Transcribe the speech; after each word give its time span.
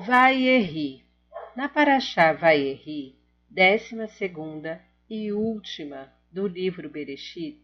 Vaierri. 0.00 1.04
Na 1.56 1.68
Paraxá 1.68 2.32
Vaierri, 2.32 3.16
décima 3.50 4.06
segunda 4.06 4.80
e 5.10 5.32
última 5.32 6.14
do 6.30 6.46
livro 6.46 6.88
Bereshit, 6.88 7.60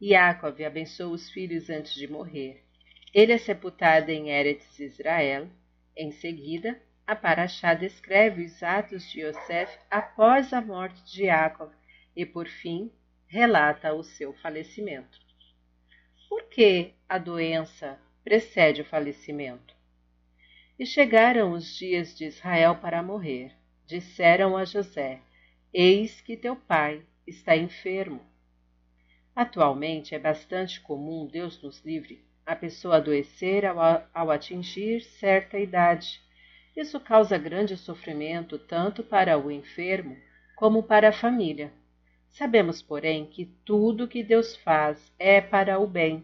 Yaakov 0.00 0.64
abençoa 0.64 1.08
os 1.12 1.28
filhos 1.28 1.68
antes 1.68 1.92
de 1.92 2.08
morrer. 2.08 2.64
Ele 3.12 3.32
é 3.32 3.36
sepultado 3.36 4.10
em 4.10 4.30
Eretz 4.30 4.80
Israel. 4.80 5.50
Em 5.94 6.10
seguida, 6.12 6.80
a 7.06 7.14
Paraxá 7.14 7.74
descreve 7.74 8.46
os 8.46 8.62
atos 8.62 9.10
de 9.10 9.20
Yosef 9.20 9.78
após 9.90 10.54
a 10.54 10.62
morte 10.62 11.04
de 11.04 11.24
Yaakov 11.24 11.74
e, 12.16 12.24
por 12.24 12.48
fim, 12.48 12.90
relata 13.26 13.92
o 13.92 14.02
seu 14.02 14.32
falecimento. 14.32 15.18
Por 16.26 16.44
que 16.44 16.94
a 17.06 17.18
doença 17.18 18.00
precede 18.24 18.80
o 18.80 18.84
falecimento? 18.86 19.75
E 20.78 20.84
chegaram 20.84 21.52
os 21.52 21.74
dias 21.74 22.14
de 22.14 22.26
Israel 22.26 22.76
para 22.76 23.02
morrer. 23.02 23.52
Disseram 23.86 24.58
a 24.58 24.64
José: 24.66 25.20
Eis 25.72 26.20
que 26.20 26.36
teu 26.36 26.54
pai 26.54 27.02
está 27.26 27.56
enfermo. 27.56 28.20
Atualmente 29.34 30.14
é 30.14 30.18
bastante 30.18 30.78
comum, 30.80 31.26
Deus 31.26 31.62
nos 31.62 31.82
livre, 31.82 32.22
a 32.44 32.54
pessoa 32.54 32.96
adoecer 32.96 33.64
ao, 33.64 33.78
ao 34.12 34.30
atingir 34.30 35.00
certa 35.00 35.58
idade. 35.58 36.20
Isso 36.76 37.00
causa 37.00 37.38
grande 37.38 37.74
sofrimento 37.78 38.58
tanto 38.58 39.02
para 39.02 39.38
o 39.38 39.50
enfermo 39.50 40.14
como 40.56 40.82
para 40.82 41.08
a 41.08 41.12
família. 41.12 41.72
Sabemos, 42.30 42.82
porém, 42.82 43.24
que 43.24 43.46
tudo 43.64 44.06
que 44.06 44.22
Deus 44.22 44.54
faz 44.56 45.10
é 45.18 45.40
para 45.40 45.78
o 45.78 45.86
bem 45.86 46.22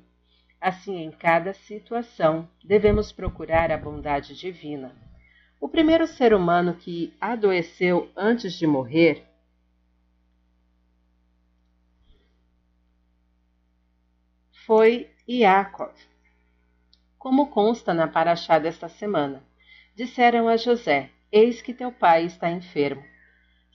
Assim, 0.62 0.98
em 0.98 1.11
cada 1.11 1.52
situação, 1.52 2.48
devemos 2.65 3.11
procurar 3.11 3.73
a 3.73 3.77
bondade 3.77 4.37
divina. 4.37 4.95
O 5.61 5.69
primeiro 5.69 6.07
ser 6.07 6.33
humano 6.33 6.75
que 6.77 7.12
adoeceu 7.20 8.09
antes 8.17 8.53
de 8.53 8.64
morrer 8.64 9.27
foi 14.64 15.11
Iacov. 15.28 15.97
Como 17.19 17.51
consta 17.51 17.92
na 17.92 18.06
paraxá 18.06 18.61
desta 18.61 18.89
semana, 18.89 19.42
disseram 19.97 20.47
a 20.47 20.56
José: 20.56 21.11
Eis 21.33 21.61
que 21.61 21.75
teu 21.75 21.91
pai 21.91 22.27
está 22.27 22.48
enfermo. 22.48 23.03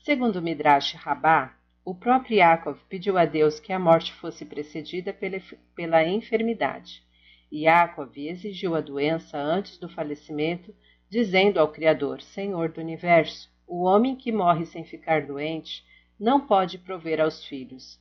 Segundo 0.05 0.41
Midrash 0.41 0.93
Rabá, 0.93 1.53
o 1.87 1.95
próprio 1.95 2.39
Yaakov 2.39 2.77
pediu 2.89 3.17
a 3.17 3.23
Deus 3.23 3.61
que 3.61 3.71
a 3.71 3.79
morte 3.79 4.11
fosse 4.11 4.43
precedida 4.43 5.13
pela, 5.13 5.37
pela 5.73 6.05
enfermidade. 6.05 7.01
Yaakov 7.49 8.11
exigiu 8.17 8.75
a 8.75 8.81
doença 8.81 9.37
antes 9.37 9.77
do 9.77 9.87
falecimento, 9.87 10.75
dizendo 11.09 11.61
ao 11.61 11.71
Criador, 11.71 12.21
Senhor 12.21 12.73
do 12.73 12.81
Universo, 12.81 13.49
o 13.65 13.85
homem 13.85 14.17
que 14.17 14.33
morre 14.33 14.65
sem 14.65 14.83
ficar 14.83 15.25
doente 15.25 15.81
não 16.19 16.45
pode 16.45 16.77
prover 16.77 17.21
aos 17.21 17.45
filhos, 17.45 17.97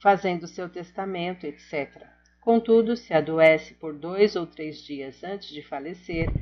fazendo 0.00 0.46
seu 0.46 0.66
testamento, 0.70 1.44
etc. 1.44 2.06
Contudo, 2.40 2.96
se 2.96 3.12
adoece 3.12 3.74
por 3.74 3.92
dois 3.92 4.34
ou 4.34 4.46
três 4.46 4.82
dias 4.82 5.22
antes 5.22 5.50
de 5.50 5.60
falecer, 5.60 6.32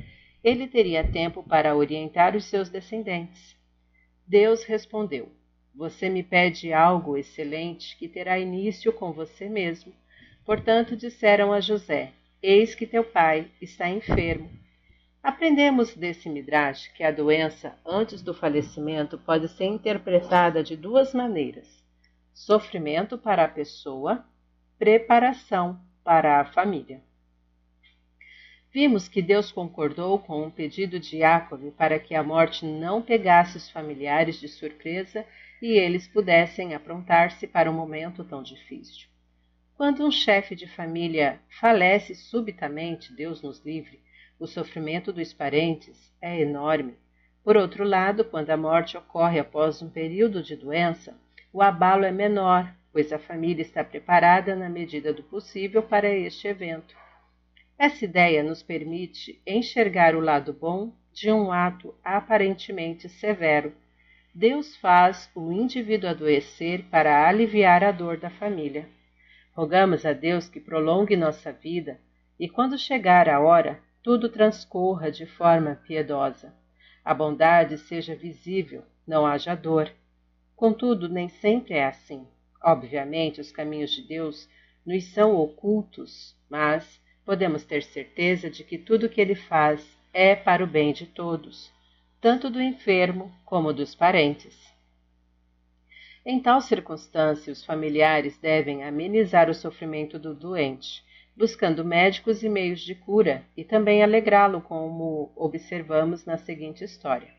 ele 0.41 0.65
teria 0.65 1.05
tempo 1.05 1.43
para 1.43 1.75
orientar 1.75 2.37
os 2.37 2.45
seus 2.45 2.69
descendentes. 2.69 3.53
Deus 4.25 4.63
respondeu: 4.63 5.29
você 5.75 6.07
me 6.07 6.23
pede 6.23 6.71
algo 6.71 7.17
excelente 7.17 7.97
que 7.97 8.07
terá 8.07 8.39
início 8.39 8.93
com 8.93 9.11
você 9.11 9.49
mesmo. 9.49 9.93
Portanto, 10.45 10.95
disseram 10.95 11.51
a 11.51 11.59
José: 11.59 12.13
Eis 12.41 12.73
que 12.73 12.87
teu 12.87 13.03
pai 13.03 13.51
está 13.61 13.89
enfermo. 13.89 14.49
Aprendemos 15.21 15.93
desse 15.95 16.29
Midrash 16.29 16.87
que 16.89 17.03
a 17.03 17.11
doença 17.11 17.77
antes 17.85 18.21
do 18.21 18.33
falecimento 18.33 19.17
pode 19.17 19.49
ser 19.49 19.65
interpretada 19.65 20.63
de 20.63 20.77
duas 20.77 21.13
maneiras: 21.13 21.83
sofrimento 22.33 23.17
para 23.17 23.43
a 23.43 23.49
pessoa, 23.49 24.25
preparação 24.77 25.79
para 26.03 26.39
a 26.39 26.45
família. 26.45 27.01
Vimos 28.71 29.07
que 29.07 29.21
Deus 29.21 29.51
concordou 29.51 30.19
com 30.19 30.45
o 30.45 30.51
pedido 30.51 30.99
de 30.99 31.19
Jacob 31.19 31.71
para 31.77 31.97
que 31.97 32.13
a 32.13 32.21
morte 32.21 32.65
não 32.65 33.01
pegasse 33.01 33.57
os 33.57 33.69
familiares 33.69 34.39
de 34.39 34.49
surpresa 34.49 35.25
e 35.61 35.77
eles 35.77 36.07
pudessem 36.07 36.73
aprontar-se 36.73 37.47
para 37.47 37.69
um 37.69 37.73
momento 37.73 38.23
tão 38.23 38.43
difícil. 38.43 39.07
Quando 39.75 40.05
um 40.05 40.11
chefe 40.11 40.55
de 40.55 40.67
família 40.67 41.39
falece 41.59 42.15
subitamente, 42.15 43.13
Deus 43.13 43.41
nos 43.41 43.63
livre, 43.65 43.99
o 44.39 44.47
sofrimento 44.47 45.11
dos 45.11 45.33
parentes 45.33 46.13
é 46.21 46.39
enorme. 46.39 46.95
Por 47.43 47.57
outro 47.57 47.83
lado, 47.83 48.25
quando 48.25 48.49
a 48.49 48.57
morte 48.57 48.97
ocorre 48.97 49.39
após 49.39 49.81
um 49.81 49.89
período 49.89 50.41
de 50.41 50.55
doença, 50.55 51.15
o 51.51 51.61
abalo 51.61 52.05
é 52.05 52.11
menor, 52.11 52.73
pois 52.91 53.11
a 53.11 53.19
família 53.19 53.61
está 53.61 53.83
preparada 53.83 54.55
na 54.55 54.69
medida 54.69 55.13
do 55.13 55.23
possível 55.23 55.83
para 55.83 56.09
este 56.09 56.47
evento. 56.47 56.95
Essa 57.77 58.05
ideia 58.05 58.41
nos 58.41 58.63
permite 58.63 59.41
enxergar 59.45 60.15
o 60.15 60.21
lado 60.21 60.53
bom 60.53 60.93
de 61.13 61.29
um 61.31 61.51
ato 61.51 61.93
aparentemente 62.03 63.09
severo 63.09 63.73
Deus 64.37 64.75
faz 64.75 65.31
o 65.33 65.49
indivíduo 65.49 66.09
adoecer 66.09 66.83
para 66.91 67.25
aliviar 67.25 67.85
a 67.85 67.91
dor 67.93 68.17
da 68.17 68.29
família. 68.29 68.85
Rogamos 69.53 70.05
a 70.05 70.11
Deus 70.11 70.49
que 70.49 70.59
prolongue 70.59 71.15
nossa 71.15 71.53
vida 71.53 72.01
e, 72.37 72.49
quando 72.49 72.77
chegar 72.77 73.29
a 73.29 73.39
hora, 73.39 73.79
tudo 74.03 74.27
transcorra 74.27 75.09
de 75.09 75.25
forma 75.25 75.79
piedosa. 75.87 76.53
A 77.01 77.13
bondade 77.13 77.77
seja 77.77 78.13
visível, 78.13 78.83
não 79.07 79.25
haja 79.25 79.55
dor. 79.55 79.89
Contudo, 80.53 81.07
nem 81.07 81.29
sempre 81.29 81.75
é 81.75 81.85
assim. 81.85 82.27
Obviamente, 82.61 83.39
os 83.39 83.53
caminhos 83.53 83.91
de 83.91 84.01
Deus 84.01 84.49
nos 84.85 85.05
são 85.13 85.33
ocultos, 85.33 86.35
mas 86.49 87.01
podemos 87.23 87.63
ter 87.63 87.83
certeza 87.83 88.49
de 88.49 88.65
que 88.65 88.77
tudo 88.77 89.05
o 89.05 89.09
que 89.09 89.21
Ele 89.21 89.35
faz 89.35 89.97
é 90.13 90.35
para 90.35 90.61
o 90.61 90.67
bem 90.67 90.91
de 90.91 91.05
todos 91.05 91.73
tanto 92.21 92.49
do 92.49 92.61
enfermo 92.61 93.31
como 93.45 93.73
dos 93.73 93.93
parentes. 93.93 94.73
Em 96.25 96.39
tal 96.39 96.59
circunstância, 96.59 97.53
os 97.53 97.63
familiares 97.63 98.37
devem 98.39 98.83
amenizar 98.83 99.49
o 99.49 99.53
sofrimento 99.53 100.17
do 100.17 100.33
doente, 100.33 101.03
buscando 101.35 101.85
médicos 101.85 102.41
e 102.41 102.49
meios 102.49 102.81
de 102.81 102.95
cura, 102.95 103.45
e 103.55 103.63
também 103.63 104.01
alegrá-lo, 104.01 104.61
como 104.61 105.31
observamos 105.35 106.25
na 106.25 106.37
seguinte 106.37 106.83
história. 106.83 107.31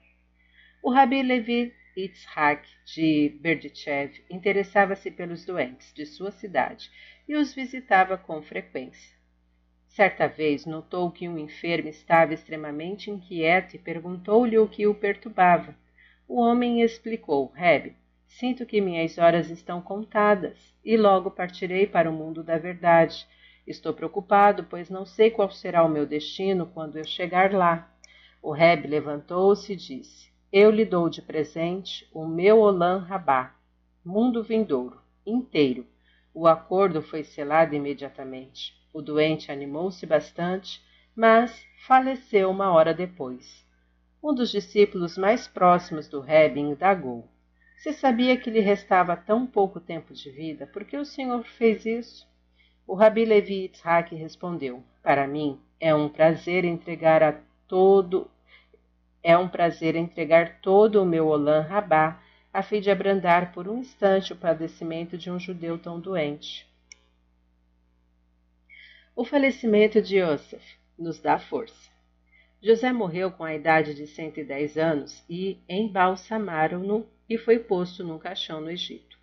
O 0.82 0.90
Rabi 0.92 1.22
Levi 1.22 1.74
Yitzhak 1.96 2.68
de 2.84 3.36
Berdichev 3.40 4.22
interessava-se 4.30 5.10
pelos 5.10 5.44
doentes 5.44 5.92
de 5.94 6.04
sua 6.04 6.30
cidade 6.30 6.90
e 7.26 7.34
os 7.34 7.54
visitava 7.54 8.18
com 8.18 8.42
frequência. 8.42 9.15
Certa 9.96 10.28
vez 10.28 10.66
notou 10.66 11.10
que 11.10 11.26
um 11.26 11.38
enfermo 11.38 11.88
estava 11.88 12.34
extremamente 12.34 13.10
inquieto 13.10 13.76
e 13.76 13.78
perguntou-lhe 13.78 14.58
o 14.58 14.68
que 14.68 14.86
o 14.86 14.94
perturbava. 14.94 15.74
O 16.28 16.38
homem 16.38 16.82
explicou: 16.82 17.50
Reb, 17.54 17.96
sinto 18.26 18.66
que 18.66 18.78
minhas 18.78 19.16
horas 19.16 19.48
estão 19.48 19.80
contadas 19.80 20.58
e 20.84 20.98
logo 20.98 21.30
partirei 21.30 21.86
para 21.86 22.10
o 22.10 22.12
mundo 22.12 22.44
da 22.44 22.58
verdade. 22.58 23.26
Estou 23.66 23.94
preocupado, 23.94 24.64
pois 24.64 24.90
não 24.90 25.06
sei 25.06 25.30
qual 25.30 25.50
será 25.50 25.82
o 25.82 25.88
meu 25.88 26.04
destino 26.04 26.66
quando 26.66 26.98
eu 26.98 27.04
chegar 27.06 27.54
lá. 27.54 27.90
O 28.42 28.52
Reb 28.52 28.84
levantou-se 28.84 29.72
e 29.72 29.76
disse: 29.76 30.30
Eu 30.52 30.70
lhe 30.70 30.84
dou 30.84 31.08
de 31.08 31.22
presente 31.22 32.06
o 32.12 32.26
meu 32.26 32.58
Olam 32.58 32.98
Rabá, 32.98 33.54
mundo 34.04 34.42
vindouro, 34.42 35.00
inteiro. 35.24 35.86
O 36.34 36.46
acordo 36.46 37.00
foi 37.00 37.24
selado 37.24 37.74
imediatamente. 37.74 38.76
O 38.96 39.02
doente 39.02 39.52
animou-se 39.52 40.06
bastante, 40.06 40.82
mas 41.14 41.66
faleceu 41.86 42.50
uma 42.50 42.72
hora 42.72 42.94
depois. 42.94 43.62
Um 44.22 44.34
dos 44.34 44.50
discípulos 44.50 45.18
mais 45.18 45.46
próximos 45.46 46.08
do 46.08 46.18
Rebbe 46.18 46.60
indagou. 46.60 47.28
Se 47.76 47.92
sabia 47.92 48.38
que 48.38 48.48
lhe 48.48 48.60
restava 48.60 49.14
tão 49.14 49.46
pouco 49.46 49.80
tempo 49.80 50.14
de 50.14 50.30
vida, 50.30 50.66
por 50.66 50.82
que 50.82 50.96
o 50.96 51.04
senhor 51.04 51.44
fez 51.44 51.84
isso? 51.84 52.26
O 52.86 52.94
Rabi 52.94 53.26
Levi 53.26 53.64
Yitzhak 53.64 54.14
respondeu: 54.14 54.82
Para 55.02 55.26
mim 55.26 55.60
é 55.78 55.94
um 55.94 56.08
prazer 56.08 56.64
entregar 56.64 57.22
a 57.22 57.38
todo 57.68 58.30
é 59.22 59.36
um 59.36 59.46
prazer 59.46 59.94
entregar 59.94 60.62
todo 60.62 61.02
o 61.02 61.04
meu 61.04 61.26
Olam 61.26 61.60
Rabá 61.60 62.18
a 62.50 62.62
fim 62.62 62.80
de 62.80 62.90
abrandar 62.90 63.52
por 63.52 63.68
um 63.68 63.76
instante 63.76 64.32
o 64.32 64.36
padecimento 64.36 65.18
de 65.18 65.30
um 65.30 65.38
judeu 65.38 65.76
tão 65.76 66.00
doente. 66.00 66.66
O 69.18 69.24
falecimento 69.24 70.02
de 70.02 70.18
Yosef 70.18 70.62
nos 70.98 71.18
dá 71.18 71.38
força. 71.38 71.90
José 72.62 72.92
morreu 72.92 73.30
com 73.30 73.44
a 73.44 73.54
idade 73.54 73.94
de 73.94 74.06
110 74.06 74.76
anos 74.76 75.24
e 75.26 75.58
embalsamaram-no 75.66 77.08
e 77.26 77.38
foi 77.38 77.58
posto 77.58 78.04
num 78.04 78.18
caixão 78.18 78.60
no 78.60 78.70
Egito. 78.70 79.18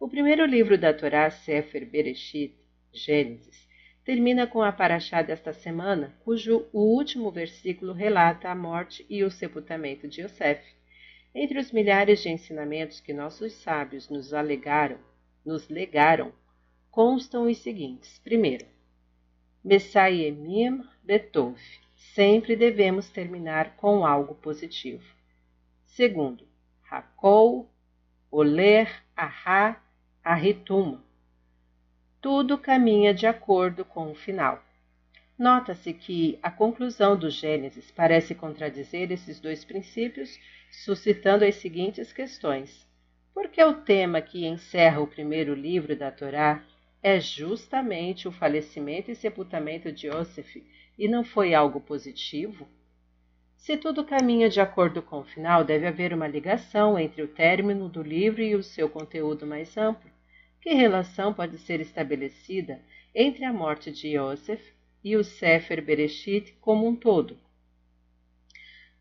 O 0.00 0.08
primeiro 0.08 0.46
livro 0.46 0.78
da 0.78 0.94
Torá, 0.94 1.30
Sefer 1.30 1.84
Bereshit, 1.84 2.56
Gênesis, 2.90 3.68
termina 4.02 4.46
com 4.46 4.62
a 4.62 4.72
paraxá 4.72 5.20
desta 5.20 5.52
semana, 5.52 6.16
cujo 6.24 6.66
o 6.72 6.80
último 6.80 7.30
versículo 7.30 7.92
relata 7.92 8.48
a 8.48 8.54
morte 8.54 9.04
e 9.10 9.22
o 9.22 9.30
sepultamento 9.30 10.08
de 10.08 10.22
Yosef. 10.22 10.64
Entre 11.34 11.58
os 11.58 11.70
milhares 11.70 12.22
de 12.22 12.30
ensinamentos 12.30 12.98
que 12.98 13.12
nossos 13.12 13.52
sábios 13.52 14.08
nos 14.08 14.32
alegaram, 14.32 14.98
nos 15.44 15.68
legaram, 15.68 16.32
constam 16.90 17.46
os 17.46 17.58
seguintes. 17.58 18.18
Primeiro, 18.20 18.64
Messayemim 19.68 20.82
Betov. 21.04 21.58
Sempre 22.14 22.56
devemos 22.56 23.10
terminar 23.10 23.76
com 23.76 24.06
algo 24.06 24.34
positivo. 24.34 25.04
Segundo, 25.84 26.48
Hakol, 26.90 27.68
Oler, 28.30 28.90
Ahá, 29.14 29.78
Arritum. 30.24 30.98
Tudo 32.18 32.56
caminha 32.56 33.12
de 33.12 33.26
acordo 33.26 33.84
com 33.84 34.10
o 34.10 34.14
final. 34.14 34.64
Nota-se 35.38 35.92
que 35.92 36.38
a 36.42 36.50
conclusão 36.50 37.14
do 37.14 37.28
Gênesis 37.28 37.90
parece 37.90 38.34
contradizer 38.34 39.12
esses 39.12 39.38
dois 39.38 39.66
princípios, 39.66 40.40
suscitando 40.70 41.44
as 41.44 41.56
seguintes 41.56 42.10
questões. 42.10 42.88
Por 43.34 43.48
que 43.48 43.62
o 43.62 43.74
tema 43.74 44.22
que 44.22 44.46
encerra 44.46 44.98
o 44.98 45.06
primeiro 45.06 45.52
livro 45.52 45.94
da 45.94 46.10
Torá 46.10 46.64
é 47.02 47.20
justamente 47.20 48.26
o 48.26 48.32
falecimento 48.32 49.10
e 49.10 49.14
sepultamento 49.14 49.92
de 49.92 50.08
Yosef 50.08 50.64
e 50.98 51.06
não 51.06 51.22
foi 51.22 51.54
algo 51.54 51.80
positivo? 51.80 52.68
Se 53.56 53.76
tudo 53.76 54.04
caminha 54.04 54.48
de 54.48 54.60
acordo 54.60 55.02
com 55.02 55.18
o 55.18 55.24
final, 55.24 55.64
deve 55.64 55.86
haver 55.86 56.12
uma 56.12 56.26
ligação 56.26 56.98
entre 56.98 57.22
o 57.22 57.28
término 57.28 57.88
do 57.88 58.02
livro 58.02 58.40
e 58.42 58.54
o 58.54 58.62
seu 58.62 58.88
conteúdo 58.88 59.46
mais 59.46 59.76
amplo. 59.76 60.10
Que 60.60 60.74
relação 60.74 61.34
pode 61.34 61.58
ser 61.58 61.80
estabelecida 61.80 62.80
entre 63.14 63.44
a 63.44 63.52
morte 63.52 63.90
de 63.90 64.16
Yosef 64.16 64.72
e 65.02 65.16
o 65.16 65.24
Sefer 65.24 65.82
Bereshit 65.82 66.52
como 66.60 66.86
um 66.86 66.96
todo? 66.96 67.38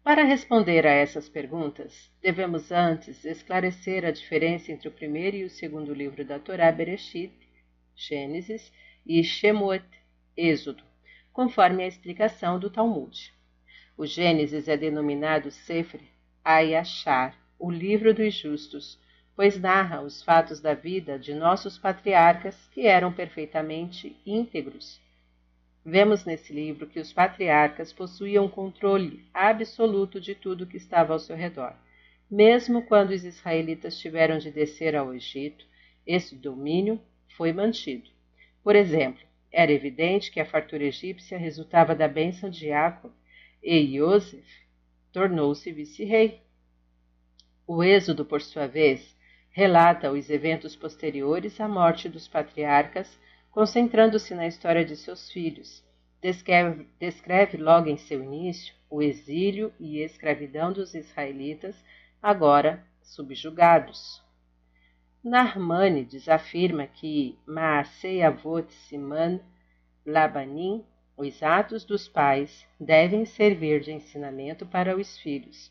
Para 0.03 0.23
responder 0.23 0.87
a 0.87 0.91
essas 0.91 1.27
perguntas, 1.27 2.09
devemos 2.21 2.71
antes 2.71 3.25
esclarecer 3.25 4.05
a 4.05 4.11
diferença 4.11 4.71
entre 4.71 4.87
o 4.87 4.91
primeiro 4.91 5.35
e 5.35 5.43
o 5.43 5.49
segundo 5.49 5.93
livro 5.93 6.23
da 6.23 6.39
Torá 6.39 6.71
Bereshit, 6.71 7.46
Gênesis, 7.97 8.71
e 9.03 9.23
Shemot, 9.23 9.83
Êxodo, 10.37 10.83
conforme 11.33 11.83
a 11.83 11.87
explicação 11.87 12.59
do 12.59 12.69
Talmud. 12.69 13.33
O 13.97 14.05
Gênesis 14.05 14.67
é 14.67 14.77
denominado 14.77 15.49
Sefer 15.49 16.01
Ayashar, 16.45 17.35
o 17.57 17.71
livro 17.71 18.13
dos 18.13 18.35
justos, 18.35 18.99
pois 19.35 19.59
narra 19.59 20.01
os 20.01 20.21
fatos 20.21 20.61
da 20.61 20.75
vida 20.75 21.17
de 21.17 21.33
nossos 21.33 21.79
patriarcas 21.79 22.67
que 22.67 22.85
eram 22.85 23.11
perfeitamente 23.11 24.15
íntegros. 24.23 25.01
Vemos 25.83 26.23
nesse 26.23 26.53
livro 26.53 26.85
que 26.85 26.99
os 26.99 27.11
patriarcas 27.11 27.91
possuíam 27.91 28.47
controle 28.47 29.25
absoluto 29.33 30.21
de 30.21 30.35
tudo 30.35 30.67
que 30.67 30.77
estava 30.77 31.13
ao 31.13 31.19
seu 31.19 31.35
redor. 31.35 31.75
Mesmo 32.29 32.83
quando 32.83 33.09
os 33.09 33.23
israelitas 33.23 33.97
tiveram 33.97 34.37
de 34.37 34.51
descer 34.51 34.95
ao 34.95 35.15
Egito, 35.15 35.65
esse 36.05 36.35
domínio 36.35 37.01
foi 37.37 37.53
mantido. 37.53 38.09
Por 38.63 38.75
exemplo, 38.75 39.21
era 39.51 39.71
evidente 39.71 40.31
que 40.31 40.39
a 40.39 40.45
fartura 40.45 40.83
egípcia 40.83 41.37
resultava 41.37 41.95
da 41.95 42.07
bênção 42.07 42.49
de 42.49 42.67
Jacob 42.67 43.11
e 43.63 43.97
Yosef 43.97 44.45
tornou-se 45.13 45.71
vice-rei. 45.71 46.41
O 47.65 47.83
Êxodo, 47.83 48.25
por 48.25 48.41
sua 48.41 48.67
vez, 48.67 49.15
relata 49.51 50.11
os 50.11 50.29
eventos 50.29 50.75
posteriores 50.75 51.59
à 51.61 51.67
morte 51.67 52.09
dos 52.09 52.27
patriarcas, 52.27 53.19
concentrando-se 53.51 54.35
na 54.35 54.47
história 54.47 54.83
de 54.83 54.95
seus 54.95 55.31
filhos. 55.31 55.83
Descreve, 56.21 56.87
descreve 56.99 57.57
logo 57.57 57.87
em 57.87 57.97
seu 57.97 58.23
início 58.23 58.73
o 58.89 59.01
exílio 59.01 59.71
e 59.79 59.99
escravidão 59.99 60.73
dos 60.73 60.93
israelitas, 60.93 61.75
agora 62.21 62.83
subjugados. 63.01 64.26
Narmânides 65.27 66.29
afirma 66.29 66.87
que 66.87 67.37
Maasei 67.45 68.21
Siman 68.69 69.41
Labanim, 70.05 70.85
os 71.17 71.43
atos 71.43 71.83
dos 71.83 72.07
pais, 72.07 72.65
devem 72.79 73.25
servir 73.25 73.81
de 73.81 73.91
ensinamento 73.91 74.65
para 74.65 74.95
os 74.95 75.17
filhos. 75.17 75.69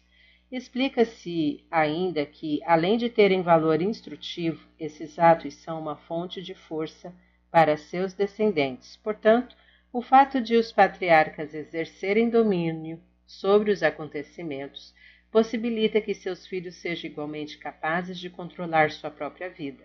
Explica-se 0.53 1.65
ainda 1.71 2.27
que, 2.27 2.61
além 2.67 2.99
de 2.99 3.09
terem 3.09 3.41
valor 3.41 3.81
instrutivo, 3.81 4.63
esses 4.79 5.19
atos 5.19 5.55
são 5.55 5.81
uma 5.81 5.97
fonte 5.97 6.43
de 6.43 6.55
força 6.55 7.15
para 7.51 7.79
seus 7.79 8.13
descendentes. 8.13 8.99
Portanto, 8.99 9.57
o 9.91 10.03
fato 10.03 10.39
de 10.39 10.55
os 10.55 10.71
patriarcas 10.71 11.55
exercerem 11.55 12.29
domínio 12.29 13.01
sobre 13.27 13.71
os 13.71 13.83
acontecimentos 13.83 14.95
possibilita 15.31 16.01
que 16.01 16.15
seus 16.15 16.47
filhos 16.47 16.77
sejam 16.77 17.11
igualmente 17.11 17.59
capazes 17.59 18.19
de 18.19 18.31
controlar 18.31 18.91
sua 18.91 19.11
própria 19.11 19.51
vida, 19.51 19.85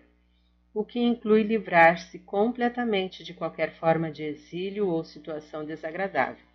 o 0.74 0.84
que 0.84 1.00
inclui 1.00 1.42
livrar-se 1.42 2.18
completamente 2.20 3.22
de 3.22 3.34
qualquer 3.34 3.72
forma 3.72 4.10
de 4.10 4.22
exílio 4.22 4.88
ou 4.88 5.04
situação 5.04 5.64
desagradável. 5.64 6.52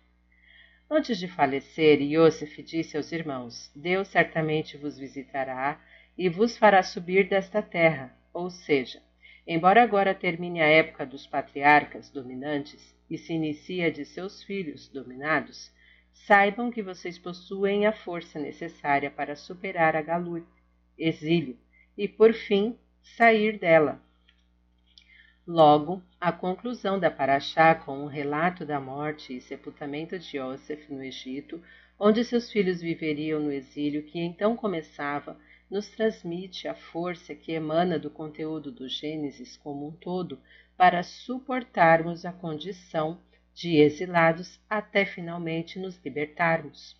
Antes 0.90 1.18
de 1.18 1.28
falecer, 1.28 2.00
Iosef 2.00 2.62
disse 2.62 2.96
aos 2.96 3.12
irmãos: 3.12 3.70
Deus 3.76 4.08
certamente 4.08 4.76
vos 4.78 4.98
visitará 4.98 5.78
e 6.16 6.30
vos 6.30 6.56
fará 6.56 6.82
subir 6.82 7.28
desta 7.28 7.60
terra. 7.60 8.16
Ou 8.32 8.50
seja, 8.50 9.02
embora 9.46 9.82
agora 9.82 10.14
termine 10.14 10.62
a 10.62 10.66
época 10.66 11.04
dos 11.04 11.26
patriarcas 11.26 12.08
dominantes 12.08 12.96
e 13.10 13.18
se 13.18 13.34
inicie 13.34 13.84
a 13.84 13.90
de 13.90 14.04
seus 14.06 14.42
filhos 14.42 14.88
dominados, 14.88 15.70
saibam 16.12 16.70
que 16.70 16.82
vocês 16.82 17.18
possuem 17.18 17.86
a 17.86 17.92
força 17.92 18.38
necessária 18.38 19.10
para 19.10 19.36
superar 19.36 19.96
a 19.96 20.02
galut, 20.02 20.46
exílio, 20.98 21.56
e 21.96 22.06
por 22.06 22.32
fim 22.32 22.76
sair 23.02 23.58
dela. 23.58 24.00
Logo, 25.46 26.02
a 26.20 26.30
conclusão 26.30 26.98
da 27.00 27.10
Paraxá 27.10 27.74
com 27.74 28.00
o 28.00 28.04
um 28.04 28.06
relato 28.06 28.66
da 28.66 28.78
morte 28.78 29.34
e 29.34 29.40
sepultamento 29.40 30.18
de 30.18 30.36
Yosef 30.36 30.92
no 30.92 31.02
Egito, 31.02 31.62
onde 31.98 32.22
seus 32.22 32.52
filhos 32.52 32.82
viveriam 32.82 33.40
no 33.40 33.50
exílio 33.50 34.02
que 34.02 34.20
então 34.20 34.54
começava, 34.54 35.38
nos 35.70 35.88
transmite 35.88 36.68
a 36.68 36.74
força 36.74 37.34
que 37.34 37.52
emana 37.52 37.98
do 37.98 38.10
conteúdo 38.10 38.70
do 38.70 38.88
Gênesis 38.88 39.56
como 39.56 39.88
um 39.88 39.92
todo 39.92 40.38
para 40.76 41.02
suportarmos 41.02 42.24
a 42.24 42.32
condição 42.32 43.18
de 43.58 43.78
exilados 43.78 44.60
até 44.70 45.04
finalmente 45.04 45.80
nos 45.80 46.00
libertarmos. 46.04 46.96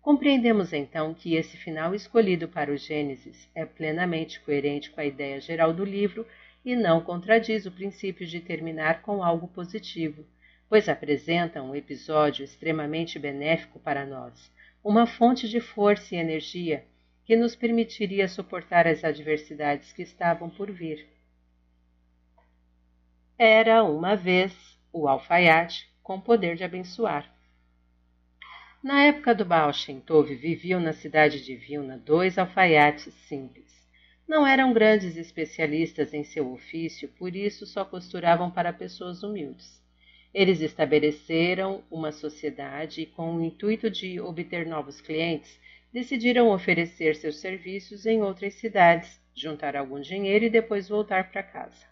Compreendemos 0.00 0.72
então 0.72 1.12
que 1.12 1.34
esse 1.34 1.56
final 1.56 1.96
escolhido 1.96 2.46
para 2.46 2.70
o 2.70 2.76
Gênesis 2.76 3.50
é 3.52 3.66
plenamente 3.66 4.38
coerente 4.38 4.92
com 4.92 5.00
a 5.00 5.04
ideia 5.04 5.40
geral 5.40 5.72
do 5.72 5.84
livro 5.84 6.24
e 6.64 6.76
não 6.76 7.00
contradiz 7.00 7.66
o 7.66 7.72
princípio 7.72 8.24
de 8.24 8.38
terminar 8.38 9.02
com 9.02 9.20
algo 9.20 9.48
positivo, 9.48 10.24
pois 10.68 10.88
apresenta 10.88 11.60
um 11.60 11.74
episódio 11.74 12.44
extremamente 12.44 13.18
benéfico 13.18 13.80
para 13.80 14.06
nós, 14.06 14.52
uma 14.82 15.08
fonte 15.08 15.48
de 15.48 15.58
força 15.58 16.14
e 16.14 16.18
energia 16.18 16.84
que 17.24 17.34
nos 17.34 17.56
permitiria 17.56 18.28
suportar 18.28 18.86
as 18.86 19.02
adversidades 19.02 19.92
que 19.92 20.02
estavam 20.02 20.48
por 20.48 20.70
vir. 20.70 21.04
Era 23.36 23.82
uma 23.82 24.14
vez 24.14 24.73
o 24.94 25.08
alfaiate 25.08 25.92
com 26.04 26.20
poder 26.20 26.54
de 26.54 26.62
abençoar. 26.62 27.34
Na 28.80 29.02
época 29.02 29.34
do 29.34 29.44
Baal 29.44 29.72
Shem 29.72 29.98
Tov, 29.98 30.32
viviam 30.34 30.78
na 30.78 30.92
cidade 30.92 31.44
de 31.44 31.56
Vilna 31.56 31.98
dois 31.98 32.38
alfaiates 32.38 33.12
simples. 33.26 33.74
Não 34.28 34.46
eram 34.46 34.72
grandes 34.72 35.16
especialistas 35.16 36.14
em 36.14 36.22
seu 36.22 36.52
ofício, 36.52 37.08
por 37.18 37.34
isso 37.34 37.66
só 37.66 37.84
costuravam 37.84 38.50
para 38.50 38.72
pessoas 38.72 39.22
humildes. 39.22 39.82
Eles 40.32 40.60
estabeleceram 40.60 41.82
uma 41.90 42.12
sociedade 42.12 43.02
e, 43.02 43.06
com 43.06 43.34
o 43.34 43.44
intuito 43.44 43.90
de 43.90 44.20
obter 44.20 44.64
novos 44.64 45.00
clientes, 45.00 45.58
decidiram 45.92 46.50
oferecer 46.50 47.16
seus 47.16 47.40
serviços 47.40 48.06
em 48.06 48.22
outras 48.22 48.54
cidades, 48.54 49.20
juntar 49.34 49.76
algum 49.76 50.00
dinheiro 50.00 50.44
e 50.44 50.50
depois 50.50 50.88
voltar 50.88 51.30
para 51.30 51.42
casa. 51.42 51.86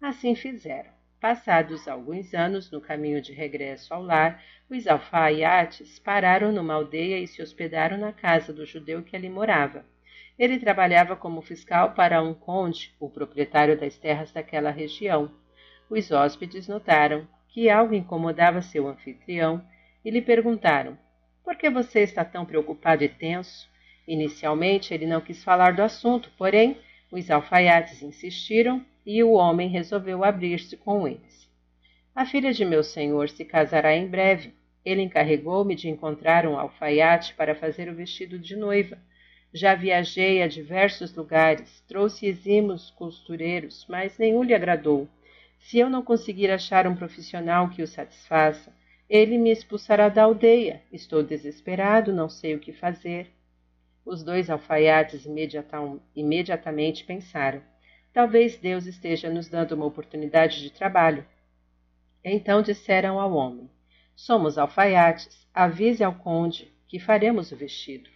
Assim 0.00 0.34
fizeram. 0.34 1.01
Passados 1.22 1.86
alguns 1.86 2.34
anos, 2.34 2.68
no 2.68 2.80
caminho 2.80 3.22
de 3.22 3.32
regresso 3.32 3.94
ao 3.94 4.02
lar, 4.02 4.42
os 4.68 4.88
alfaiates 4.88 6.00
pararam 6.00 6.50
numa 6.50 6.74
aldeia 6.74 7.16
e 7.20 7.28
se 7.28 7.40
hospedaram 7.40 7.96
na 7.96 8.12
casa 8.12 8.52
do 8.52 8.66
judeu 8.66 9.04
que 9.04 9.14
ali 9.14 9.30
morava. 9.30 9.86
Ele 10.36 10.58
trabalhava 10.58 11.14
como 11.14 11.40
fiscal 11.40 11.92
para 11.92 12.20
um 12.20 12.34
conde, 12.34 12.92
o 12.98 13.08
proprietário 13.08 13.78
das 13.78 13.96
terras 13.96 14.32
daquela 14.32 14.72
região. 14.72 15.30
Os 15.88 16.10
hóspedes 16.10 16.66
notaram 16.66 17.24
que 17.50 17.70
algo 17.70 17.94
incomodava 17.94 18.60
seu 18.60 18.88
anfitrião 18.88 19.64
e 20.04 20.10
lhe 20.10 20.20
perguntaram: 20.20 20.98
Por 21.44 21.54
que 21.54 21.70
você 21.70 22.00
está 22.00 22.24
tão 22.24 22.44
preocupado 22.44 23.04
e 23.04 23.08
tenso? 23.08 23.70
Inicialmente 24.08 24.92
ele 24.92 25.06
não 25.06 25.20
quis 25.20 25.44
falar 25.44 25.72
do 25.72 25.82
assunto, 25.82 26.32
porém 26.36 26.78
os 27.12 27.30
alfaiates 27.30 28.02
insistiram 28.02 28.84
e 29.04 29.22
o 29.22 29.32
homem 29.32 29.68
resolveu 29.68 30.24
abrir-se 30.24 30.76
com 30.76 31.06
eles. 31.06 31.50
A 32.14 32.26
filha 32.26 32.52
de 32.52 32.64
meu 32.64 32.82
senhor 32.82 33.28
se 33.28 33.44
casará 33.44 33.94
em 33.96 34.06
breve. 34.06 34.54
Ele 34.84 35.02
encarregou-me 35.02 35.74
de 35.74 35.88
encontrar 35.88 36.46
um 36.46 36.58
alfaiate 36.58 37.34
para 37.34 37.54
fazer 37.54 37.88
o 37.88 37.94
vestido 37.94 38.38
de 38.38 38.54
noiva. 38.54 38.98
Já 39.54 39.74
viajei 39.74 40.42
a 40.42 40.46
diversos 40.46 41.14
lugares, 41.14 41.82
trouxe 41.86 42.26
exímios 42.26 42.90
costureiros, 42.90 43.86
mas 43.88 44.18
nenhum 44.18 44.42
lhe 44.42 44.54
agradou. 44.54 45.08
Se 45.58 45.78
eu 45.78 45.88
não 45.88 46.02
conseguir 46.02 46.50
achar 46.50 46.86
um 46.86 46.96
profissional 46.96 47.68
que 47.68 47.82
o 47.82 47.86
satisfaça, 47.86 48.74
ele 49.08 49.38
me 49.38 49.50
expulsará 49.50 50.08
da 50.08 50.24
aldeia. 50.24 50.82
Estou 50.92 51.22
desesperado, 51.22 52.12
não 52.12 52.28
sei 52.28 52.54
o 52.54 52.58
que 52.58 52.72
fazer. 52.72 53.30
Os 54.04 54.22
dois 54.22 54.50
alfaiates 54.50 55.26
imediatamente 56.14 57.04
pensaram: 57.04 57.62
talvez 58.12 58.56
Deus 58.56 58.86
esteja 58.86 59.30
nos 59.30 59.48
dando 59.48 59.72
uma 59.72 59.86
oportunidade 59.86 60.60
de 60.60 60.70
trabalho. 60.70 61.26
Então 62.24 62.62
disseram 62.62 63.18
ao 63.18 63.32
homem: 63.32 63.70
Somos 64.14 64.58
alfaiates, 64.58 65.46
avise 65.54 66.04
ao 66.04 66.14
conde 66.14 66.72
que 66.86 66.98
faremos 66.98 67.52
o 67.52 67.56
vestido. 67.56 68.08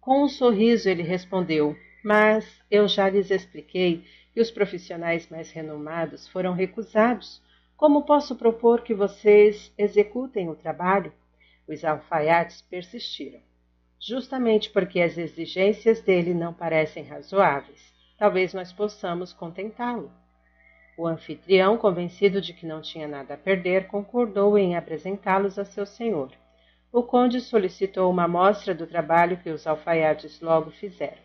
Com 0.00 0.24
um 0.24 0.28
sorriso 0.28 0.88
ele 0.88 1.02
respondeu: 1.02 1.76
Mas 2.04 2.60
eu 2.70 2.86
já 2.86 3.08
lhes 3.08 3.30
expliquei 3.30 4.04
que 4.32 4.40
os 4.40 4.50
profissionais 4.50 5.28
mais 5.28 5.50
renomados 5.50 6.28
foram 6.28 6.52
recusados 6.52 7.42
como 7.76 8.04
posso 8.04 8.36
propor 8.36 8.82
que 8.82 8.94
vocês 8.94 9.72
executem 9.76 10.48
o 10.48 10.54
trabalho? 10.54 11.12
Os 11.66 11.84
alfaiates 11.84 12.62
persistiram. 12.62 13.40
Justamente 14.00 14.70
porque 14.70 15.00
as 15.00 15.18
exigências 15.18 16.00
dele 16.00 16.34
não 16.34 16.54
parecem 16.54 17.04
razoáveis. 17.04 17.93
Talvez 18.16 18.54
nós 18.54 18.72
possamos 18.72 19.32
contentá-lo. 19.32 20.10
O 20.96 21.06
anfitrião, 21.06 21.76
convencido 21.76 22.40
de 22.40 22.52
que 22.52 22.64
não 22.64 22.80
tinha 22.80 23.08
nada 23.08 23.34
a 23.34 23.36
perder, 23.36 23.88
concordou 23.88 24.56
em 24.56 24.76
apresentá-los 24.76 25.58
a 25.58 25.64
seu 25.64 25.84
senhor. 25.84 26.30
O 26.92 27.02
conde 27.02 27.40
solicitou 27.40 28.08
uma 28.08 28.24
amostra 28.24 28.72
do 28.72 28.86
trabalho 28.86 29.38
que 29.38 29.50
os 29.50 29.66
alfaiates 29.66 30.40
logo 30.40 30.70
fizeram. 30.70 31.18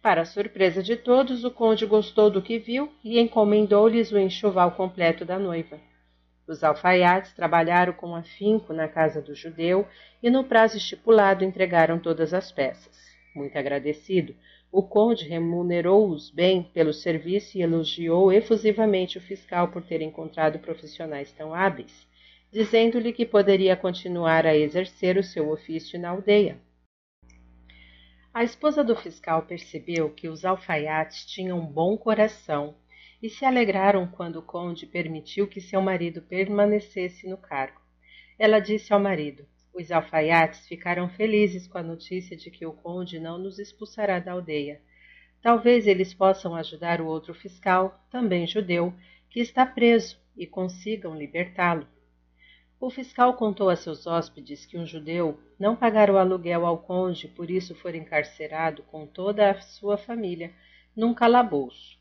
Para 0.00 0.22
a 0.22 0.24
surpresa 0.24 0.82
de 0.82 0.96
todos, 0.96 1.44
o 1.44 1.50
conde 1.50 1.84
gostou 1.84 2.30
do 2.30 2.40
que 2.40 2.58
viu 2.58 2.90
e 3.04 3.20
encomendou-lhes 3.20 4.10
o 4.10 4.18
enxoval 4.18 4.72
completo 4.72 5.24
da 5.24 5.38
noiva. 5.38 5.78
Os 6.48 6.64
alfaiates 6.64 7.32
trabalharam 7.34 7.92
com 7.92 8.16
afinco 8.16 8.72
na 8.72 8.88
casa 8.88 9.20
do 9.20 9.34
judeu 9.34 9.86
e 10.22 10.30
no 10.30 10.42
prazo 10.42 10.78
estipulado 10.78 11.44
entregaram 11.44 11.98
todas 11.98 12.34
as 12.34 12.50
peças. 12.50 12.96
Muito 13.34 13.56
agradecido, 13.56 14.34
o 14.72 14.82
conde 14.82 15.28
remunerou-os 15.28 16.30
bem 16.30 16.62
pelo 16.62 16.94
serviço 16.94 17.58
e 17.58 17.60
elogiou 17.60 18.32
efusivamente 18.32 19.18
o 19.18 19.20
fiscal 19.20 19.68
por 19.68 19.82
ter 19.82 20.00
encontrado 20.00 20.58
profissionais 20.58 21.30
tão 21.30 21.54
hábeis, 21.54 22.08
dizendo-lhe 22.50 23.12
que 23.12 23.26
poderia 23.26 23.76
continuar 23.76 24.46
a 24.46 24.56
exercer 24.56 25.18
o 25.18 25.22
seu 25.22 25.50
ofício 25.50 26.00
na 26.00 26.08
aldeia. 26.08 26.58
A 28.32 28.42
esposa 28.42 28.82
do 28.82 28.96
fiscal 28.96 29.42
percebeu 29.42 30.08
que 30.08 30.26
os 30.26 30.42
alfaiates 30.42 31.26
tinham 31.26 31.58
um 31.58 31.66
bom 31.66 31.98
coração 31.98 32.74
e 33.22 33.28
se 33.28 33.44
alegraram 33.44 34.06
quando 34.06 34.36
o 34.36 34.42
conde 34.42 34.86
permitiu 34.86 35.46
que 35.46 35.60
seu 35.60 35.82
marido 35.82 36.22
permanecesse 36.22 37.28
no 37.28 37.36
cargo. 37.36 37.78
Ela 38.38 38.58
disse 38.58 38.90
ao 38.90 38.98
marido: 38.98 39.46
Os 39.74 39.90
alfaiates 39.90 40.66
ficaram 40.66 41.08
felizes 41.08 41.66
com 41.66 41.78
a 41.78 41.82
notícia 41.82 42.36
de 42.36 42.50
que 42.50 42.66
o 42.66 42.72
conde 42.72 43.18
não 43.18 43.38
nos 43.38 43.58
expulsará 43.58 44.18
da 44.18 44.32
aldeia. 44.32 44.80
Talvez 45.40 45.86
eles 45.86 46.12
possam 46.12 46.54
ajudar 46.54 47.00
o 47.00 47.06
outro 47.06 47.32
fiscal, 47.32 48.04
também 48.10 48.46
judeu, 48.46 48.94
que 49.30 49.40
está 49.40 49.64
preso, 49.64 50.20
e 50.36 50.46
consigam 50.46 51.16
libertá-lo. 51.16 51.86
O 52.78 52.90
fiscal 52.90 53.34
contou 53.34 53.70
a 53.70 53.76
seus 53.76 54.06
hóspedes 54.06 54.66
que 54.66 54.76
um 54.76 54.84
judeu 54.84 55.40
não 55.58 55.76
pagara 55.76 56.12
o 56.12 56.18
aluguel 56.18 56.66
ao 56.66 56.78
conde, 56.78 57.28
por 57.28 57.50
isso 57.50 57.74
for 57.74 57.94
encarcerado 57.94 58.82
com 58.82 59.06
toda 59.06 59.50
a 59.50 59.60
sua 59.60 59.96
família 59.96 60.52
num 60.94 61.14
calabouço. 61.14 61.98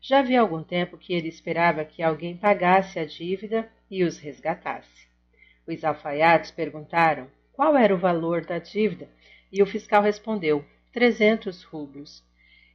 Já 0.00 0.18
havia 0.18 0.40
algum 0.40 0.62
tempo 0.62 0.98
que 0.98 1.12
ele 1.12 1.28
esperava 1.28 1.84
que 1.84 2.02
alguém 2.02 2.36
pagasse 2.36 2.98
a 2.98 3.04
dívida 3.04 3.70
e 3.90 4.02
os 4.02 4.18
resgatasse. 4.18 5.11
Os 5.66 5.84
alfaiates 5.84 6.50
perguntaram 6.50 7.28
qual 7.52 7.76
era 7.76 7.94
o 7.94 7.98
valor 7.98 8.44
da 8.44 8.58
dívida 8.58 9.08
e 9.52 9.62
o 9.62 9.66
fiscal 9.66 10.02
respondeu: 10.02 10.64
trezentos 10.92 11.62
rublos. 11.62 12.22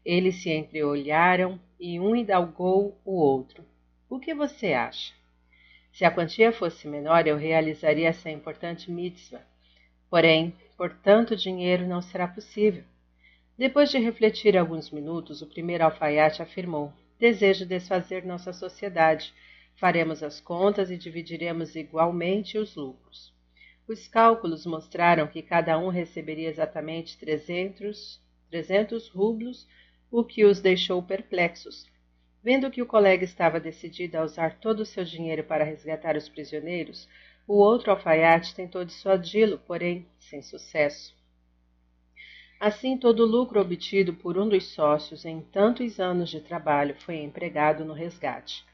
Eles 0.05 0.41
se 0.41 0.49
entreolharam 0.49 1.59
e 1.79 1.99
um 1.99 2.15
indalgou 2.15 2.97
o 3.03 3.13
outro. 3.13 3.65
O 4.09 4.19
que 4.19 4.33
você 4.33 4.73
acha? 4.73 5.13
Se 5.91 6.05
a 6.05 6.11
quantia 6.11 6.51
fosse 6.51 6.87
menor, 6.87 7.27
eu 7.27 7.35
realizaria 7.35 8.09
essa 8.09 8.29
importante 8.29 8.89
mitzvah. 8.89 9.41
Porém, 10.09 10.55
por 10.77 10.93
tanto 10.93 11.35
dinheiro 11.35 11.85
não 11.85 12.01
será 12.01 12.27
possível. 12.27 12.83
Depois 13.57 13.89
de 13.89 13.97
refletir 13.97 14.55
alguns 14.55 14.91
minutos, 14.91 15.41
o 15.41 15.47
primeiro 15.47 15.83
alfaiate 15.83 16.41
afirmou: 16.41 16.93
desejo 17.19 17.65
desfazer 17.65 18.23
nossa 18.23 18.53
sociedade. 18.53 19.33
Faremos 19.77 20.23
as 20.23 20.41
contas 20.41 20.89
e 20.89 20.97
dividiremos 20.97 21.75
igualmente 21.75 22.57
os 22.57 22.75
lucros. 22.75 23.31
Os 23.87 24.07
cálculos 24.07 24.65
mostraram 24.65 25.27
que 25.27 25.43
cada 25.43 25.77
um 25.77 25.89
receberia 25.89 26.49
exatamente 26.49 27.15
300, 27.19 28.19
300 28.49 29.07
rublos, 29.07 29.67
o 30.09 30.23
que 30.23 30.43
os 30.43 30.59
deixou 30.59 31.01
perplexos. 31.03 31.85
Vendo 32.43 32.71
que 32.71 32.81
o 32.81 32.87
colega 32.87 33.23
estava 33.23 33.59
decidido 33.59 34.17
a 34.17 34.23
usar 34.23 34.59
todo 34.59 34.79
o 34.79 34.85
seu 34.85 35.03
dinheiro 35.03 35.43
para 35.43 35.63
resgatar 35.63 36.17
os 36.17 36.27
prisioneiros, 36.27 37.07
o 37.47 37.57
outro 37.57 37.91
alfaiate 37.91 38.55
tentou 38.55 38.83
dissuadi-lo, 38.83 39.59
porém 39.59 40.07
sem 40.19 40.41
sucesso. 40.41 41.15
Assim, 42.59 42.97
todo 42.97 43.19
o 43.19 43.27
lucro 43.27 43.61
obtido 43.61 44.11
por 44.15 44.39
um 44.39 44.49
dos 44.49 44.73
sócios 44.73 45.23
em 45.23 45.39
tantos 45.39 45.99
anos 45.99 46.31
de 46.31 46.41
trabalho 46.41 46.95
foi 46.95 47.17
empregado 47.17 47.85
no 47.85 47.93
resgate. 47.93 48.65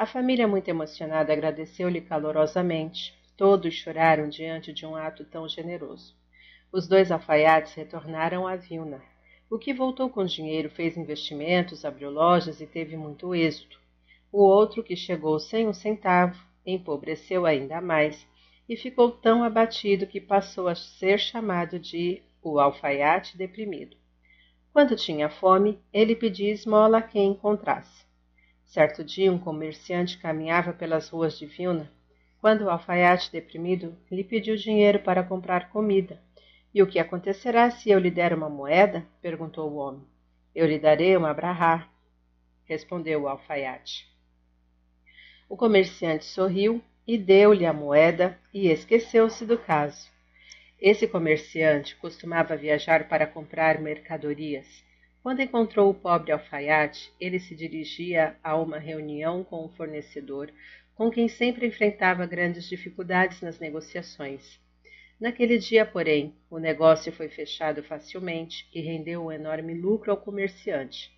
A 0.00 0.06
família, 0.06 0.48
muito 0.48 0.66
emocionada, 0.66 1.30
agradeceu-lhe 1.30 2.00
calorosamente. 2.00 3.14
Todos 3.36 3.74
choraram 3.74 4.30
diante 4.30 4.72
de 4.72 4.86
um 4.86 4.96
ato 4.96 5.26
tão 5.26 5.46
generoso. 5.46 6.16
Os 6.72 6.88
dois 6.88 7.12
alfaiates 7.12 7.74
retornaram 7.74 8.48
a 8.48 8.56
Vilna. 8.56 9.02
O 9.50 9.58
que 9.58 9.74
voltou 9.74 10.08
com 10.08 10.24
dinheiro 10.24 10.70
fez 10.70 10.96
investimentos, 10.96 11.84
abriu 11.84 12.08
lojas 12.08 12.62
e 12.62 12.66
teve 12.66 12.96
muito 12.96 13.34
êxito. 13.34 13.78
O 14.32 14.42
outro, 14.42 14.82
que 14.82 14.96
chegou 14.96 15.38
sem 15.38 15.68
um 15.68 15.74
centavo, 15.74 16.42
empobreceu 16.64 17.44
ainda 17.44 17.78
mais 17.78 18.26
e 18.66 18.78
ficou 18.78 19.10
tão 19.10 19.44
abatido 19.44 20.06
que 20.06 20.18
passou 20.18 20.66
a 20.66 20.74
ser 20.74 21.18
chamado 21.18 21.78
de 21.78 22.22
o 22.42 22.58
alfaiate 22.58 23.36
deprimido. 23.36 23.98
Quando 24.72 24.96
tinha 24.96 25.28
fome, 25.28 25.78
ele 25.92 26.16
pedia 26.16 26.50
esmola 26.50 26.96
a 26.96 27.02
quem 27.02 27.32
encontrasse. 27.32 28.08
Certo 28.70 29.02
dia, 29.02 29.32
um 29.32 29.38
comerciante 29.38 30.16
caminhava 30.16 30.72
pelas 30.72 31.08
ruas 31.08 31.36
de 31.36 31.44
Vilna, 31.44 31.90
quando 32.40 32.62
o 32.62 32.70
alfaiate 32.70 33.28
deprimido 33.32 33.96
lhe 34.08 34.22
pediu 34.22 34.54
dinheiro 34.54 35.00
para 35.00 35.24
comprar 35.24 35.70
comida. 35.70 36.22
E 36.72 36.80
o 36.80 36.86
que 36.86 37.00
acontecerá 37.00 37.68
se 37.72 37.90
eu 37.90 37.98
lhe 37.98 38.12
der 38.12 38.32
uma 38.32 38.48
moeda? 38.48 39.04
perguntou 39.20 39.68
o 39.72 39.74
homem. 39.74 40.06
Eu 40.54 40.68
lhe 40.68 40.78
darei 40.78 41.16
uma 41.16 41.34
brahá, 41.34 41.88
respondeu 42.64 43.22
o 43.22 43.28
alfaiate. 43.28 44.08
O 45.48 45.56
comerciante 45.56 46.24
sorriu 46.24 46.80
e 47.04 47.18
deu-lhe 47.18 47.66
a 47.66 47.72
moeda 47.72 48.38
e 48.54 48.68
esqueceu-se 48.68 49.44
do 49.44 49.58
caso. 49.58 50.08
Esse 50.80 51.08
comerciante 51.08 51.96
costumava 51.96 52.56
viajar 52.56 53.08
para 53.08 53.26
comprar 53.26 53.80
mercadorias. 53.80 54.88
Quando 55.22 55.42
encontrou 55.42 55.90
o 55.90 55.94
pobre 55.94 56.32
alfaiate, 56.32 57.12
ele 57.20 57.38
se 57.38 57.54
dirigia 57.54 58.36
a 58.42 58.56
uma 58.56 58.78
reunião 58.78 59.44
com 59.44 59.66
o 59.66 59.68
fornecedor, 59.68 60.50
com 60.94 61.10
quem 61.10 61.28
sempre 61.28 61.66
enfrentava 61.66 62.24
grandes 62.24 62.66
dificuldades 62.66 63.42
nas 63.42 63.58
negociações. 63.58 64.58
Naquele 65.20 65.58
dia, 65.58 65.84
porém, 65.84 66.34
o 66.48 66.58
negócio 66.58 67.12
foi 67.12 67.28
fechado 67.28 67.82
facilmente 67.82 68.66
e 68.72 68.80
rendeu 68.80 69.26
um 69.26 69.30
enorme 69.30 69.74
lucro 69.74 70.10
ao 70.10 70.16
comerciante. 70.16 71.12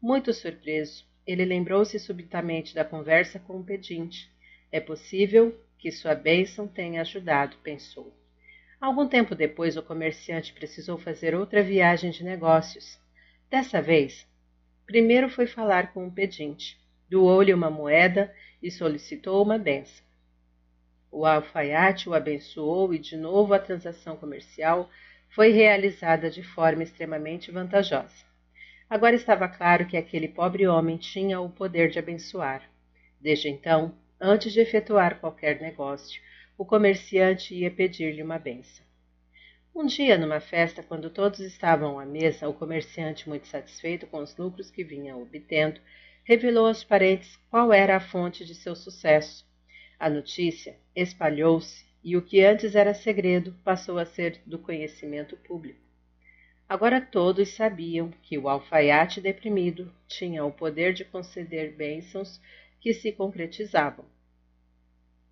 Muito 0.00 0.32
surpreso, 0.32 1.06
ele 1.26 1.44
lembrou-se 1.44 1.98
subitamente 1.98 2.74
da 2.74 2.84
conversa 2.84 3.38
com 3.38 3.60
o 3.60 3.64
pedinte. 3.64 4.30
É 4.72 4.80
possível 4.80 5.54
que 5.78 5.92
sua 5.92 6.14
bênção 6.14 6.66
tenha 6.66 7.02
ajudado, 7.02 7.58
pensou. 7.62 8.10
Algum 8.80 9.06
tempo 9.06 9.34
depois, 9.34 9.76
o 9.76 9.82
comerciante 9.82 10.54
precisou 10.54 10.96
fazer 10.96 11.34
outra 11.34 11.62
viagem 11.62 12.10
de 12.10 12.24
negócios. 12.24 12.98
Dessa 13.54 13.80
vez, 13.80 14.26
primeiro 14.84 15.28
foi 15.28 15.46
falar 15.46 15.92
com 15.92 16.08
o 16.08 16.10
pedinte, 16.10 16.76
doou-lhe 17.08 17.54
uma 17.54 17.70
moeda 17.70 18.34
e 18.60 18.68
solicitou 18.68 19.40
uma 19.44 19.56
benção. 19.56 20.04
O 21.08 21.24
alfaiate 21.24 22.08
o 22.08 22.14
abençoou 22.14 22.92
e, 22.92 22.98
de 22.98 23.16
novo, 23.16 23.54
a 23.54 23.60
transação 23.60 24.16
comercial 24.16 24.90
foi 25.30 25.52
realizada 25.52 26.28
de 26.28 26.42
forma 26.42 26.82
extremamente 26.82 27.52
vantajosa. 27.52 28.24
Agora 28.90 29.14
estava 29.14 29.48
claro 29.48 29.86
que 29.86 29.96
aquele 29.96 30.26
pobre 30.26 30.66
homem 30.66 30.96
tinha 30.96 31.40
o 31.40 31.48
poder 31.48 31.90
de 31.90 32.00
abençoar. 32.00 32.68
Desde 33.20 33.48
então, 33.48 33.94
antes 34.20 34.52
de 34.52 34.58
efetuar 34.58 35.20
qualquer 35.20 35.60
negócio, 35.60 36.20
o 36.58 36.64
comerciante 36.64 37.54
ia 37.54 37.70
pedir-lhe 37.70 38.20
uma 38.20 38.36
benção. 38.36 38.83
Um 39.76 39.86
dia, 39.86 40.16
numa 40.16 40.38
festa, 40.38 40.84
quando 40.84 41.10
todos 41.10 41.40
estavam 41.40 41.98
à 41.98 42.06
mesa, 42.06 42.48
o 42.48 42.54
comerciante, 42.54 43.28
muito 43.28 43.48
satisfeito 43.48 44.06
com 44.06 44.18
os 44.18 44.36
lucros 44.36 44.70
que 44.70 44.84
vinha 44.84 45.16
obtendo, 45.16 45.80
revelou 46.22 46.68
aos 46.68 46.84
parentes 46.84 47.36
qual 47.50 47.72
era 47.72 47.96
a 47.96 48.00
fonte 48.00 48.44
de 48.44 48.54
seu 48.54 48.76
sucesso. 48.76 49.44
A 49.98 50.08
notícia 50.08 50.76
espalhou-se 50.94 51.84
e 52.04 52.16
o 52.16 52.22
que 52.22 52.40
antes 52.40 52.76
era 52.76 52.94
segredo 52.94 53.52
passou 53.64 53.98
a 53.98 54.06
ser 54.06 54.40
do 54.46 54.60
conhecimento 54.60 55.36
público. 55.38 55.80
Agora 56.68 57.00
todos 57.00 57.48
sabiam 57.48 58.12
que 58.22 58.38
o 58.38 58.48
alfaiate 58.48 59.20
deprimido 59.20 59.92
tinha 60.06 60.44
o 60.44 60.52
poder 60.52 60.94
de 60.94 61.04
conceder 61.04 61.74
bênçãos 61.74 62.40
que 62.80 62.94
se 62.94 63.10
concretizavam. 63.10 64.04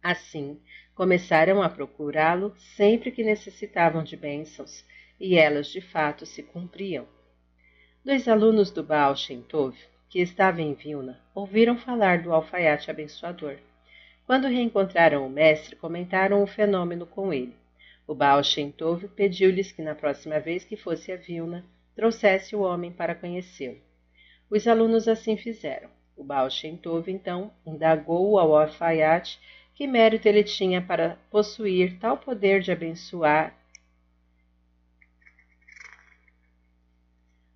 Assim, 0.03 0.61
começaram 0.97 1.63
a 1.63 1.69
procurá-lo 1.69 2.55
sempre 2.77 3.13
que 3.13 3.23
necessitavam 3.23 4.03
de 4.03 4.17
bênçãos, 4.17 4.85
e 5.21 5.37
elas 5.37 5.69
de 5.69 5.81
fato 5.81 6.27
se 6.27 6.43
cumpriam. 6.43 7.07
Dois 8.05 8.27
alunos 8.27 8.73
do 8.73 8.83
Baal 8.83 9.15
Shem 9.15 9.43
Tov, 9.43 9.79
que 10.09 10.21
estavam 10.21 10.61
em 10.61 10.75
Vilna, 10.75 11.21
ouviram 11.33 11.79
falar 11.79 12.21
do 12.21 12.33
alfaiate 12.33 12.91
abençoador. 12.91 13.57
Quando 14.27 14.49
reencontraram 14.49 15.25
o 15.25 15.31
mestre, 15.31 15.77
comentaram 15.77 16.43
o 16.43 16.47
fenômeno 16.49 17.07
com 17.07 17.33
ele. 17.33 17.55
O 18.05 18.13
Baal 18.15 18.43
Shem 18.43 18.73
Tov 18.73 19.07
pediu-lhes 19.07 19.71
que 19.71 19.83
na 19.83 19.95
próxima 19.95 20.41
vez 20.41 20.65
que 20.65 20.77
fosse 20.77 21.13
a 21.13 21.17
Vilna, 21.17 21.65
trouxesse 21.95 22.57
o 22.57 22.63
homem 22.63 22.91
para 22.91 23.15
conhecê-lo. 23.15 23.79
Os 24.51 24.67
alunos 24.67 25.07
assim 25.07 25.37
fizeram. 25.37 25.89
O 26.17 26.25
Baal 26.25 26.51
Shem 26.51 26.77
Tov, 26.77 27.11
então, 27.11 27.53
indagou 27.65 28.39
ao 28.39 28.57
alfaiate 28.57 29.39
que 29.75 29.87
mérito 29.87 30.29
ele 30.29 30.45
tinha 30.45 30.81
para 30.83 31.19
possuir 31.31 31.99
tal 31.99 32.19
poder 32.19 32.61
de 32.61 32.71
abençoar. 32.71 33.55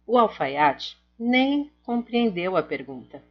O 0.06 0.16
alfaiate 0.18 0.96
nem 1.18 1.70
compreendeu 1.82 2.56
a 2.56 2.62
pergunta. 2.62 3.22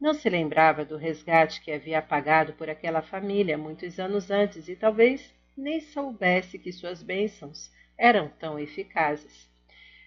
Não 0.00 0.12
se 0.12 0.28
lembrava 0.28 0.84
do 0.84 0.96
resgate 0.96 1.60
que 1.60 1.72
havia 1.72 2.02
pagado 2.02 2.52
por 2.52 2.68
aquela 2.68 3.00
família 3.00 3.56
muitos 3.56 3.98
anos 3.98 4.30
antes 4.30 4.68
e 4.68 4.76
talvez 4.76 5.34
nem 5.56 5.80
soubesse 5.80 6.58
que 6.58 6.72
suas 6.72 7.02
bênçãos 7.02 7.70
eram 7.96 8.28
tão 8.28 8.58
eficazes. 8.58 9.48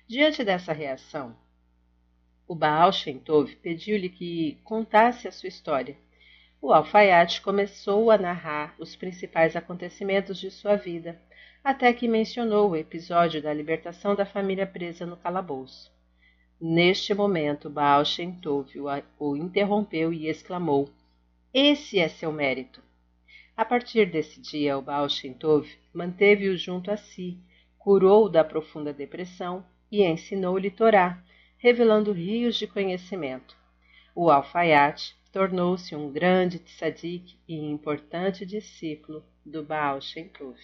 Diante 0.08 0.44
dessa 0.44 0.74
reação, 0.74 1.36
o 2.48 2.56
Baal 2.56 2.92
Shem 2.92 3.20
Tov 3.20 3.56
pediu-lhe 3.58 4.10
que 4.10 4.60
contasse 4.64 5.28
a 5.28 5.32
sua 5.32 5.50
história. 5.50 5.98
O 6.62 6.74
alfaiate 6.74 7.42
começou 7.42 8.12
a 8.12 8.18
narrar 8.18 8.76
os 8.78 8.94
principais 8.94 9.56
acontecimentos 9.56 10.38
de 10.38 10.52
sua 10.52 10.76
vida, 10.76 11.18
até 11.64 11.94
que 11.94 12.06
mencionou 12.06 12.72
o 12.72 12.76
episódio 12.76 13.42
da 13.42 13.54
libertação 13.54 14.14
da 14.14 14.26
família 14.26 14.68
presa 14.68 15.06
no 15.06 15.16
calabouço. 15.16 15.90
Neste 16.60 17.14
momento, 17.14 17.70
Baal 17.70 18.04
Shem 18.04 18.34
Tov 18.34 18.70
o 19.18 19.38
interrompeu 19.38 20.12
e 20.12 20.28
exclamou: 20.28 20.90
Esse 21.54 21.98
é 21.98 22.10
seu 22.10 22.30
mérito. 22.30 22.84
A 23.56 23.64
partir 23.64 24.08
desse 24.08 24.42
dia, 24.42 24.78
o 24.78 24.82
Baal 24.82 25.08
Shem 25.08 25.34
Tov 25.34 25.66
manteve-o 25.94 26.58
junto 26.58 26.92
a 26.92 26.98
si, 26.98 27.38
curou-o 27.78 28.28
da 28.28 28.44
profunda 28.44 28.92
depressão 28.92 29.66
e 29.90 30.04
ensinou-lhe 30.04 30.70
Torá, 30.70 31.24
revelando 31.58 32.12
rios 32.12 32.58
de 32.58 32.68
conhecimento. 32.68 33.56
O 34.14 34.30
alfaiate 34.30 35.19
tornou-se 35.32 35.96
um 35.96 36.12
grande 36.12 36.60
tzadik 36.60 37.38
e 37.48 37.56
importante 37.56 38.46
discípulo 38.46 39.24
do 39.46 39.64
Baal 39.64 40.02
Shem 40.02 40.28
Tov. 40.30 40.58